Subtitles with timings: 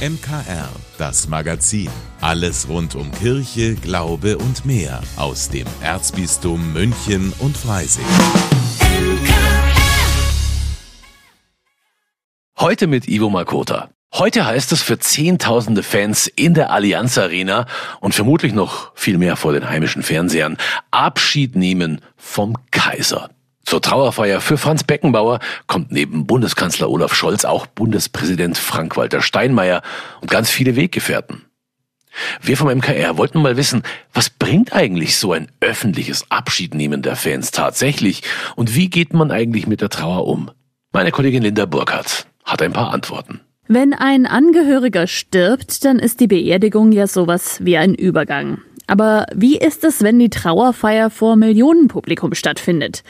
[0.00, 1.90] MKR, das Magazin.
[2.22, 8.06] Alles rund um Kirche, Glaube und mehr aus dem Erzbistum München und Freising.
[12.58, 13.90] Heute mit Ivo Makota.
[14.14, 17.66] Heute heißt es für Zehntausende Fans in der Allianz Arena
[18.00, 20.56] und vermutlich noch viel mehr vor den heimischen Fernsehern
[20.90, 23.28] Abschied nehmen vom Kaiser.
[23.64, 29.82] Zur Trauerfeier für Franz Beckenbauer kommt neben Bundeskanzler Olaf Scholz auch Bundespräsident Frank-Walter Steinmeier
[30.20, 31.44] und ganz viele Weggefährten.
[32.42, 37.52] Wir vom MKR wollten mal wissen, was bringt eigentlich so ein öffentliches Abschiednehmen der Fans
[37.52, 38.22] tatsächlich
[38.56, 40.50] und wie geht man eigentlich mit der Trauer um?
[40.92, 43.40] Meine Kollegin Linda Burkhardt hat ein paar Antworten.
[43.68, 48.58] Wenn ein Angehöriger stirbt, dann ist die Beerdigung ja sowas wie ein Übergang.
[48.88, 53.04] Aber wie ist es, wenn die Trauerfeier vor Millionenpublikum stattfindet?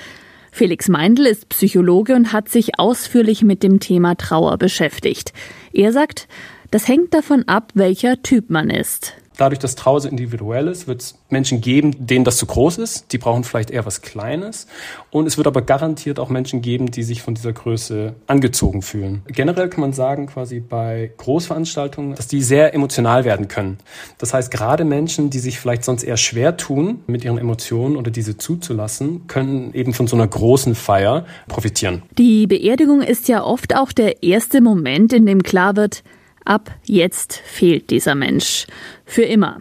[0.53, 5.33] Felix Meindl ist Psychologe und hat sich ausführlich mit dem Thema Trauer beschäftigt.
[5.73, 6.29] Er sagt,
[6.71, 11.01] das hängt davon ab, welcher Typ man ist dadurch, dass Trauer so individuell ist, wird
[11.01, 13.13] es Menschen geben, denen das zu groß ist.
[13.13, 14.67] Die brauchen vielleicht eher was Kleines.
[15.11, 19.23] Und es wird aber garantiert auch Menschen geben, die sich von dieser Größe angezogen fühlen.
[19.27, 23.79] Generell kann man sagen, quasi bei Großveranstaltungen, dass die sehr emotional werden können.
[24.19, 28.11] Das heißt, gerade Menschen, die sich vielleicht sonst eher schwer tun, mit ihren Emotionen oder
[28.11, 32.03] diese zuzulassen, können eben von so einer großen Feier profitieren.
[32.19, 36.03] Die Beerdigung ist ja oft auch der erste Moment, in dem klar wird,
[36.45, 38.67] Ab jetzt fehlt dieser Mensch.
[39.05, 39.61] Für immer.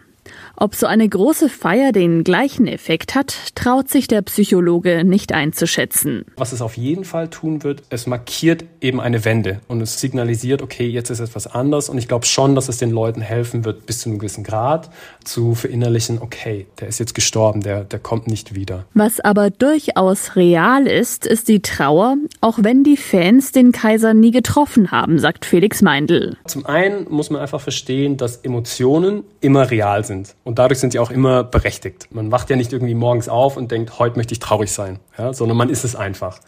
[0.62, 6.26] Ob so eine große Feier den gleichen Effekt hat, traut sich der Psychologe nicht einzuschätzen.
[6.36, 10.60] Was es auf jeden Fall tun wird, es markiert eben eine Wende und es signalisiert,
[10.60, 13.86] okay, jetzt ist etwas anders und ich glaube schon, dass es den Leuten helfen wird,
[13.86, 14.90] bis zu einem gewissen Grad
[15.24, 18.84] zu verinnerlichen, okay, der ist jetzt gestorben, der, der kommt nicht wieder.
[18.92, 24.30] Was aber durchaus real ist, ist die Trauer, auch wenn die Fans den Kaiser nie
[24.30, 26.36] getroffen haben, sagt Felix Meindl.
[26.44, 30.34] Zum einen muss man einfach verstehen, dass Emotionen immer real sind.
[30.50, 32.08] Und dadurch sind sie auch immer berechtigt.
[32.10, 35.32] Man wacht ja nicht irgendwie morgens auf und denkt, heute möchte ich traurig sein, ja,
[35.32, 36.40] sondern man ist es einfach.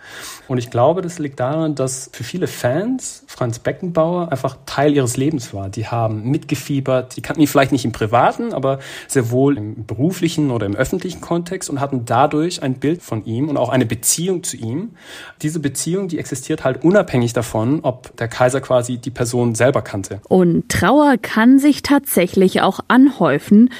[0.49, 5.17] Und ich glaube, das liegt daran, dass für viele Fans Franz Beckenbauer einfach Teil ihres
[5.17, 5.69] Lebens war.
[5.69, 10.51] Die haben mitgefiebert, die kannten ihn vielleicht nicht im privaten, aber sehr wohl im beruflichen
[10.51, 14.43] oder im öffentlichen Kontext und hatten dadurch ein Bild von ihm und auch eine Beziehung
[14.43, 14.97] zu ihm.
[15.43, 20.21] Diese Beziehung, die existiert halt unabhängig davon, ob der Kaiser quasi die Person selber kannte.
[20.29, 23.71] Und Trauer kann sich tatsächlich auch anhäufen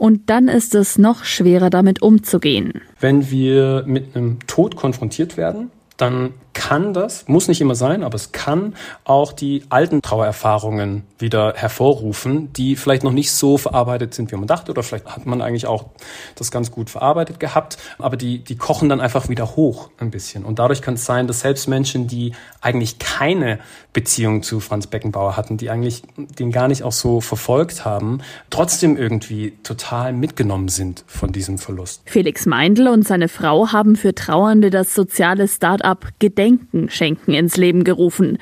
[0.00, 2.80] und dann ist es noch schwerer damit umzugehen.
[3.00, 8.14] Wenn wir mit einem Tod konfrontiert werden, dann kann das, muss nicht immer sein, aber
[8.16, 8.74] es kann
[9.04, 14.46] auch die alten Trauererfahrungen wieder hervorrufen, die vielleicht noch nicht so verarbeitet sind, wie man
[14.46, 15.86] dachte, oder vielleicht hat man eigentlich auch
[16.34, 20.44] das ganz gut verarbeitet gehabt, aber die, die kochen dann einfach wieder hoch ein bisschen.
[20.44, 23.58] Und dadurch kann es sein, dass selbst Menschen, die eigentlich keine
[23.92, 28.18] Beziehung zu Franz Beckenbauer hatten, die eigentlich den gar nicht auch so verfolgt haben,
[28.50, 32.02] trotzdem irgendwie total mitgenommen sind von diesem Verlust.
[32.04, 36.08] Felix Meindl und seine Frau haben für Trauernde das soziale Start-up
[36.40, 38.38] Gedenken schenken ins Leben gerufen.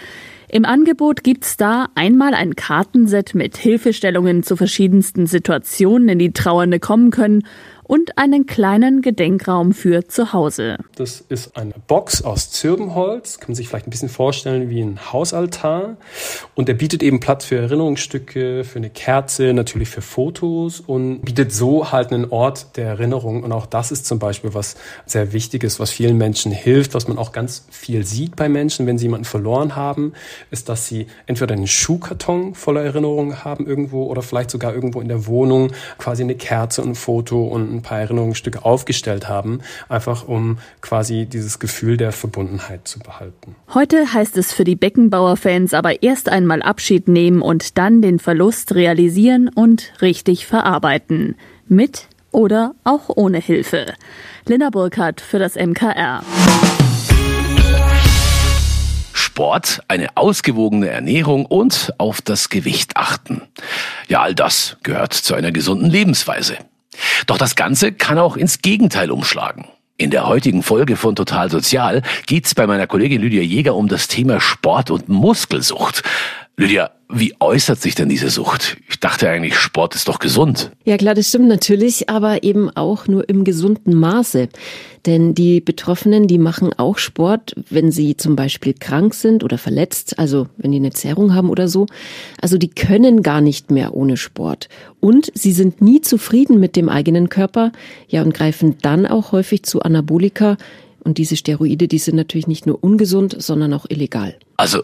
[0.49, 6.79] Im Angebot gibt's da einmal ein Kartenset mit Hilfestellungen zu verschiedensten Situationen, in die Trauernde
[6.79, 7.43] kommen können
[7.89, 10.77] und einen kleinen Gedenkraum für zu Hause.
[10.95, 15.13] Das ist eine Box aus Zirbenholz, kann man sich vielleicht ein bisschen vorstellen wie ein
[15.13, 15.97] Hausaltar.
[16.55, 21.51] Und der bietet eben Platz für Erinnerungsstücke, für eine Kerze, natürlich für Fotos und bietet
[21.51, 23.43] so halt einen Ort der Erinnerung.
[23.43, 27.17] Und auch das ist zum Beispiel was sehr Wichtiges, was vielen Menschen hilft, was man
[27.17, 30.13] auch ganz viel sieht bei Menschen, wenn sie jemanden verloren haben,
[30.51, 35.09] ist, dass sie entweder einen Schuhkarton voller Erinnerungen haben irgendwo oder vielleicht sogar irgendwo in
[35.09, 40.27] der Wohnung quasi eine Kerze und ein Foto und ein paar Erinnerungsstücke aufgestellt haben, einfach
[40.27, 43.57] um quasi dieses Gefühl der Verbundenheit zu behalten.
[43.75, 48.75] Heute heißt es für die Beckenbauer-Fans aber erst einmal Abschied nehmen und dann den Verlust
[48.75, 51.37] realisieren und richtig verarbeiten.
[51.67, 53.95] Mit oder auch ohne Hilfe.
[54.47, 56.23] Linda Burkhardt für das MKR.
[59.39, 63.43] Sport, eine ausgewogene Ernährung und auf das Gewicht achten.
[64.09, 66.57] Ja, all das gehört zu einer gesunden Lebensweise.
[67.27, 69.67] Doch das Ganze kann auch ins Gegenteil umschlagen.
[69.97, 74.07] In der heutigen Folge von Total Sozial geht's bei meiner Kollegin Lydia Jäger um das
[74.07, 76.05] Thema Sport und Muskelsucht.
[76.61, 78.79] Lydia, wie äußert sich denn diese Sucht?
[78.91, 80.73] Ich dachte eigentlich, Sport ist doch gesund.
[80.85, 84.49] Ja klar, das stimmt natürlich, aber eben auch nur im gesunden Maße.
[85.07, 90.19] Denn die Betroffenen, die machen auch Sport, wenn sie zum Beispiel krank sind oder verletzt,
[90.19, 91.87] also wenn die eine Zerrung haben oder so.
[92.43, 94.69] Also die können gar nicht mehr ohne Sport.
[94.99, 97.71] Und sie sind nie zufrieden mit dem eigenen Körper,
[98.09, 100.57] ja, und greifen dann auch häufig zu Anabolika.
[101.05, 104.35] Und diese Steroide, die sind natürlich nicht nur ungesund, sondern auch illegal.
[104.57, 104.83] Also,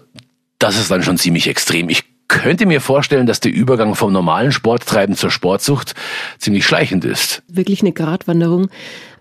[0.59, 1.89] das ist dann schon ziemlich extrem.
[1.89, 5.95] Ich könnte mir vorstellen, dass der Übergang vom normalen Sporttreiben zur Sportsucht
[6.39, 7.43] ziemlich schleichend ist.
[7.49, 8.69] Wirklich eine Gratwanderung.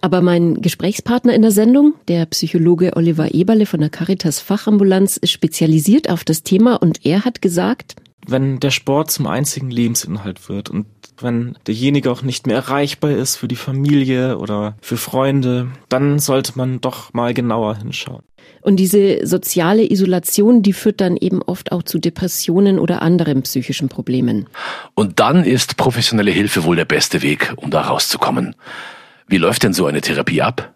[0.02, 5.32] Aber mein Gesprächspartner in der Sendung, der Psychologe Oliver Eberle von der Caritas Fachambulanz, ist
[5.32, 7.96] spezialisiert auf das Thema und er hat gesagt,
[8.26, 10.86] wenn der Sport zum einzigen Lebensinhalt wird und
[11.20, 16.54] wenn derjenige auch nicht mehr erreichbar ist für die Familie oder für Freunde, dann sollte
[16.56, 18.24] man doch mal genauer hinschauen.
[18.64, 23.90] Und diese soziale Isolation, die führt dann eben oft auch zu Depressionen oder anderen psychischen
[23.90, 24.48] Problemen.
[24.96, 28.56] Und dann ist professionelle Hilfe wohl der beste Weg, um da rauszukommen.
[29.28, 30.74] Wie läuft denn so eine Therapie ab?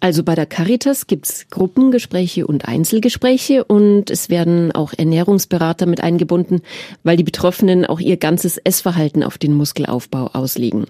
[0.00, 6.60] Also bei der Caritas gibt's Gruppengespräche und Einzelgespräche und es werden auch Ernährungsberater mit eingebunden,
[7.02, 10.86] weil die Betroffenen auch ihr ganzes Essverhalten auf den Muskelaufbau auslegen.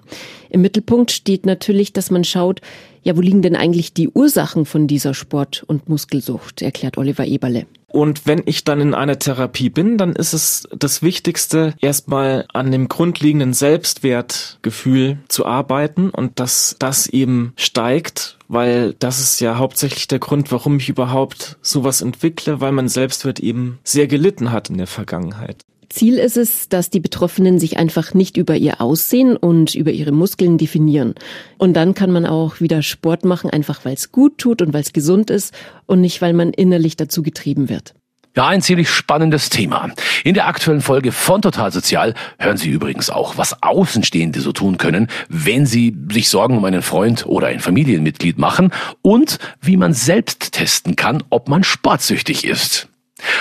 [0.49, 2.61] Im Mittelpunkt steht natürlich, dass man schaut,
[3.03, 7.67] ja, wo liegen denn eigentlich die Ursachen von dieser Sport- und Muskelsucht, erklärt Oliver Eberle.
[7.95, 12.69] Und wenn ich dann in einer Therapie bin, dann ist es das Wichtigste, erstmal an
[12.69, 20.09] dem grundlegenden Selbstwertgefühl zu arbeiten und dass das eben steigt, weil das ist ja hauptsächlich
[20.09, 24.77] der Grund, warum ich überhaupt sowas entwickle, weil mein Selbstwert eben sehr gelitten hat in
[24.77, 25.63] der Vergangenheit.
[25.89, 30.11] Ziel ist es, dass die Betroffenen sich einfach nicht über ihr Aussehen und über ihre
[30.11, 31.15] Muskeln definieren.
[31.57, 34.81] Und dann kann man auch wieder Sport machen, einfach weil es gut tut und weil
[34.81, 35.53] es gesund ist
[35.85, 37.93] und nicht, weil man innerlich dazu getrieben wird.
[38.35, 39.91] Ja, ein ziemlich spannendes Thema.
[40.25, 44.77] In der aktuellen Folge von Total Sozial hören Sie übrigens auch, was Außenstehende so tun
[44.77, 48.71] können, wenn sie sich Sorgen um einen Freund oder ein Familienmitglied machen
[49.01, 52.89] und wie man selbst testen kann, ob man sportsüchtig ist.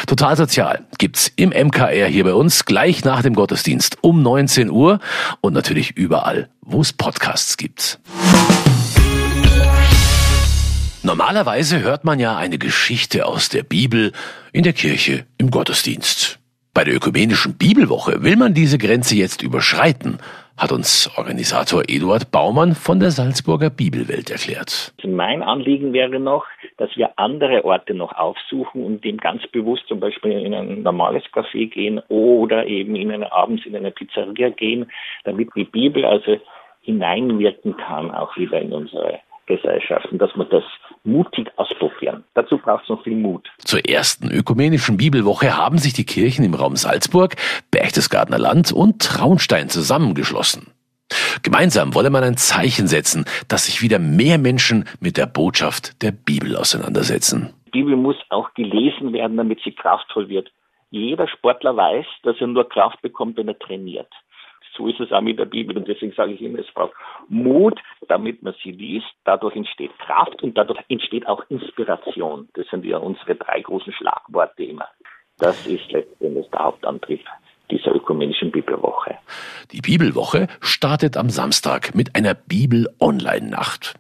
[0.06, 5.00] Total Sozial gibt's im MKR hier bei uns gleich nach dem Gottesdienst um 19 Uhr
[5.40, 7.98] und natürlich überall, wo es Podcasts gibt.
[11.02, 14.12] Normalerweise hört man ja eine Geschichte aus der Bibel
[14.52, 16.38] in der Kirche im Gottesdienst.
[16.72, 20.18] Bei der ökumenischen Bibelwoche will man diese Grenze jetzt überschreiten
[20.56, 24.94] hat uns Organisator Eduard Baumann von der Salzburger Bibelwelt erklärt.
[25.04, 26.44] Mein Anliegen wäre noch,
[26.76, 31.22] dass wir andere Orte noch aufsuchen und dem ganz bewusst zum Beispiel in ein normales
[31.32, 34.90] Café gehen oder eben in eine, abends in eine Pizzeria gehen,
[35.24, 36.38] damit die Bibel also
[36.82, 40.64] hineinwirken kann, auch wieder in unsere Gesellschaften, dass wir das
[41.04, 42.24] mutig ausprobieren.
[42.34, 43.48] Dazu braucht es noch viel Mut.
[43.58, 47.36] Zur ersten ökumenischen Bibelwoche haben sich die Kirchen im Raum Salzburg,
[47.70, 50.73] Berchtesgadener Land und Traunstein zusammengeschlossen.
[51.42, 56.12] Gemeinsam wolle man ein Zeichen setzen, dass sich wieder mehr Menschen mit der Botschaft der
[56.12, 57.52] Bibel auseinandersetzen.
[57.66, 60.50] Die Bibel muss auch gelesen werden, damit sie kraftvoll wird.
[60.90, 64.08] Jeder Sportler weiß, dass er nur Kraft bekommt, wenn er trainiert.
[64.76, 65.76] So ist es auch mit der Bibel.
[65.76, 66.94] Und deswegen sage ich immer, es braucht
[67.28, 69.06] Mut, damit man sie liest.
[69.24, 72.48] Dadurch entsteht Kraft und dadurch entsteht auch Inspiration.
[72.54, 74.88] Das sind ja unsere drei großen Schlagworte immer.
[75.38, 77.24] Das ist letztendlich der Hauptantrieb
[77.70, 79.16] dieser ökumenischen Bibelwoche.
[79.72, 83.94] Die Bibelwoche startet am Samstag mit einer Bibel-Online-Nacht.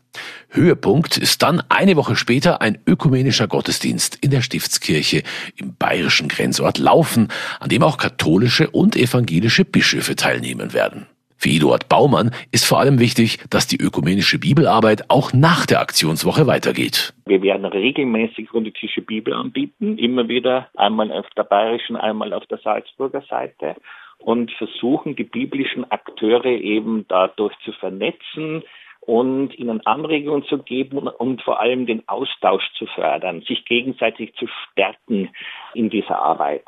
[0.50, 5.22] Höhepunkt ist dann eine Woche später ein ökumenischer Gottesdienst in der Stiftskirche
[5.56, 7.28] im bayerischen Grenzort Laufen,
[7.58, 11.06] an dem auch katholische und evangelische Bischöfe teilnehmen werden.
[11.44, 16.46] Für Eduard Baumann ist vor allem wichtig, dass die ökumenische Bibelarbeit auch nach der Aktionswoche
[16.46, 17.12] weitergeht.
[17.26, 22.56] Wir werden regelmäßig rundetische Bibel anbieten, immer wieder einmal auf der bayerischen, einmal auf der
[22.64, 23.76] Salzburger Seite
[24.20, 28.62] und versuchen, die biblischen Akteure eben dadurch zu vernetzen,
[29.06, 34.46] und ihnen Anregungen zu geben und vor allem den Austausch zu fördern, sich gegenseitig zu
[34.46, 35.28] stärken
[35.74, 36.64] in dieser Arbeit.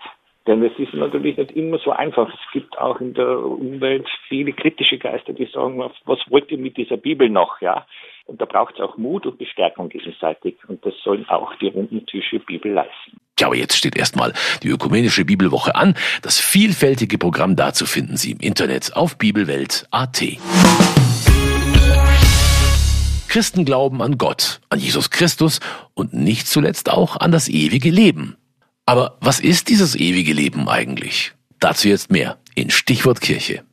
[0.46, 2.28] Denn es ist natürlich nicht immer so einfach.
[2.28, 6.76] Es gibt auch in der Umwelt viele kritische Geister, die sagen, was wollt ihr mit
[6.76, 7.84] dieser Bibel noch, ja?
[8.26, 10.56] Und da braucht es auch Mut und Bestärkung gegenseitig.
[10.66, 13.20] Und das sollen auch die runden Tische Bibel leisten.
[13.38, 15.94] Ja, aber jetzt steht erstmal die ökumenische Bibelwoche an.
[16.22, 20.22] Das vielfältige Programm dazu finden Sie im Internet auf bibelwelt.at.
[23.28, 25.60] Christen glauben an Gott, an Jesus Christus
[25.94, 28.36] und nicht zuletzt auch an das ewige Leben.
[28.88, 31.32] Aber was ist dieses ewige Leben eigentlich?
[31.58, 33.64] Dazu jetzt mehr in Stichwort Kirche.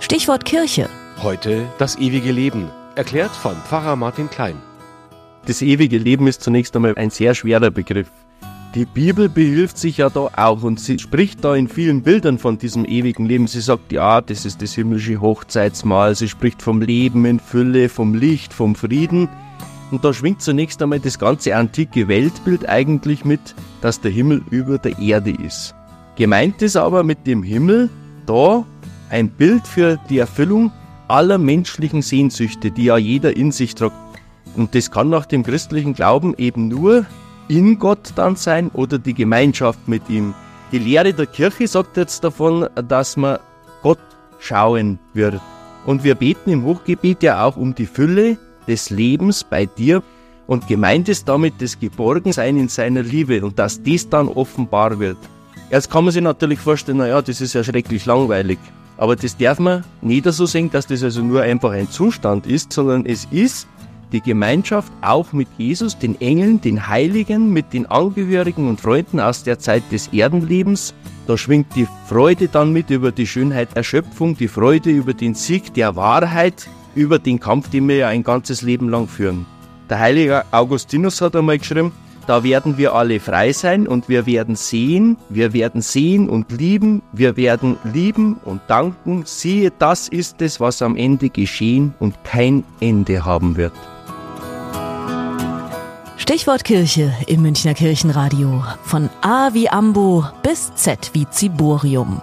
[0.00, 0.88] Stichwort Kirche.
[1.22, 4.56] Heute das ewige Leben, erklärt von Pfarrer Martin Klein.
[5.44, 8.10] Das ewige Leben ist zunächst einmal ein sehr schwerer Begriff.
[8.74, 12.56] Die Bibel behilft sich ja da auch und sie spricht da in vielen Bildern von
[12.56, 13.46] diesem ewigen Leben.
[13.46, 16.14] Sie sagt, ja, das ist das himmlische Hochzeitsmahl.
[16.14, 19.28] Sie spricht vom Leben in Fülle, vom Licht, vom Frieden.
[19.94, 24.76] Und da schwingt zunächst einmal das ganze antike Weltbild eigentlich mit, dass der Himmel über
[24.76, 25.72] der Erde ist.
[26.16, 27.90] Gemeint ist aber mit dem Himmel
[28.26, 28.66] da
[29.08, 30.72] ein Bild für die Erfüllung
[31.06, 33.94] aller menschlichen Sehnsüchte, die ja jeder in sich trägt.
[34.56, 37.06] Und das kann nach dem christlichen Glauben eben nur
[37.46, 40.34] in Gott dann sein oder die Gemeinschaft mit ihm.
[40.72, 43.38] Die Lehre der Kirche sagt jetzt davon, dass man
[43.80, 44.00] Gott
[44.40, 45.40] schauen wird.
[45.86, 50.02] Und wir beten im Hochgebet ja auch um die Fülle des Lebens bei dir.
[50.46, 55.16] Und gemeint ist damit das Geborgensein in seiner Liebe und dass dies dann offenbar wird.
[55.70, 58.58] Jetzt kann man sich natürlich vorstellen, naja, das ist ja schrecklich langweilig.
[58.96, 62.72] Aber das darf man nicht so sehen, dass das also nur einfach ein Zustand ist,
[62.72, 63.66] sondern es ist
[64.12, 69.42] die Gemeinschaft auch mit Jesus, den Engeln, den Heiligen, mit den Angehörigen und Freunden aus
[69.42, 70.94] der Zeit des Erdenlebens.
[71.26, 75.34] Da schwingt die Freude dann mit über die Schönheit der Schöpfung, die Freude über den
[75.34, 79.46] Sieg der Wahrheit, über den Kampf, den wir ja ein ganzes Leben lang führen.
[79.90, 81.92] Der heilige Augustinus hat einmal geschrieben,
[82.26, 87.02] da werden wir alle frei sein und wir werden sehen, wir werden sehen und lieben,
[87.12, 89.24] wir werden lieben und danken.
[89.26, 93.74] Siehe, das ist es, was am Ende geschehen und kein Ende haben wird.
[96.16, 98.64] Stichwort Kirche im Münchner Kirchenradio.
[98.84, 102.22] Von A wie Ambo bis Z wie Ziborium.